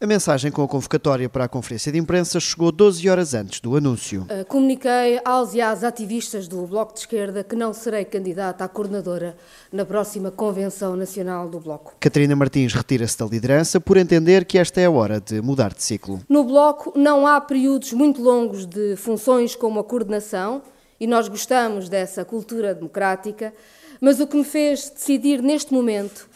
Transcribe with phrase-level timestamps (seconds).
[0.00, 3.74] A mensagem com a convocatória para a conferência de imprensa chegou 12 horas antes do
[3.74, 4.24] anúncio.
[4.30, 8.68] Uh, comuniquei aos e às ativistas do Bloco de Esquerda que não serei candidata à
[8.68, 9.36] coordenadora
[9.72, 11.96] na próxima Convenção Nacional do Bloco.
[11.98, 15.82] Catarina Martins retira-se da liderança por entender que esta é a hora de mudar de
[15.82, 16.20] ciclo.
[16.28, 20.62] No Bloco não há períodos muito longos de funções como a coordenação
[21.00, 23.52] e nós gostamos dessa cultura democrática,
[24.00, 26.28] mas o que me fez decidir neste momento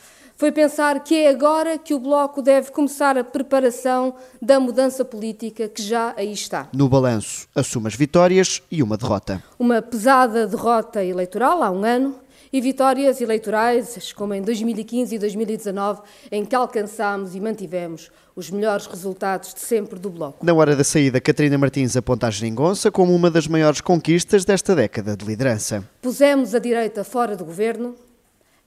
[0.43, 5.69] foi pensar que é agora que o Bloco deve começar a preparação da mudança política
[5.69, 6.69] que já aí está.
[6.73, 9.41] No balanço, assume as vitórias e uma derrota.
[9.57, 12.17] Uma pesada derrota eleitoral há um ano
[12.53, 16.01] e vitórias eleitorais, como em 2015 e 2019,
[16.33, 20.45] em que alcançámos e mantivemos os melhores resultados de sempre do Bloco.
[20.45, 24.75] Na hora da saída, Catarina Martins aponta a geringonça como uma das maiores conquistas desta
[24.75, 25.89] década de liderança.
[26.03, 27.95] Pusemos a direita fora do governo.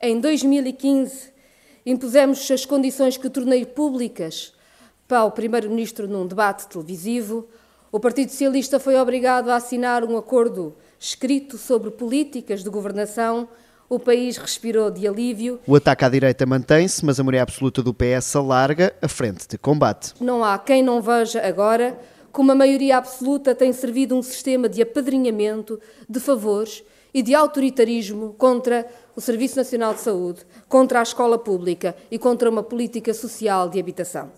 [0.01, 1.34] Em 2015,
[1.85, 4.53] impusemos as condições que tornei públicas
[5.07, 7.47] para o Primeiro-Ministro num debate televisivo.
[7.91, 13.47] O Partido Socialista foi obrigado a assinar um acordo escrito sobre políticas de governação.
[13.87, 15.59] O país respirou de alívio.
[15.67, 19.57] O ataque à direita mantém-se, mas a maioria absoluta do PS alarga a frente de
[19.59, 20.13] combate.
[20.19, 21.97] Não há quem não veja agora
[22.31, 26.83] como a maioria absoluta tem servido um sistema de apadrinhamento, de favores
[27.15, 28.85] e de autoritarismo contra
[29.15, 33.79] o Serviço Nacional de Saúde, contra a escola pública e contra uma política social de
[33.79, 34.29] habitação.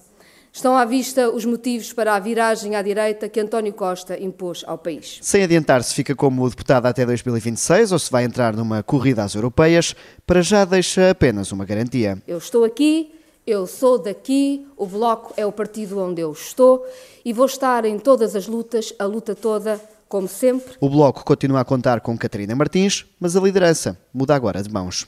[0.53, 4.77] Estão à vista os motivos para a viragem à direita que António Costa impôs ao
[4.77, 5.17] país.
[5.23, 9.33] Sem adiantar se fica como deputado até 2026 ou se vai entrar numa corrida às
[9.33, 9.95] europeias,
[10.27, 12.21] para já deixa apenas uma garantia.
[12.27, 13.11] Eu estou aqui,
[13.45, 16.85] eu sou daqui, o Bloco é o partido onde eu estou
[17.25, 20.75] e vou estar em todas as lutas, a luta toda como sempre.
[20.79, 25.07] O Bloco continua a contar com Catarina Martins, mas a liderança muda agora de mãos.